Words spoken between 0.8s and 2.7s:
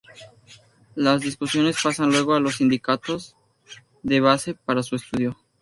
Las discusiones pasan luego a los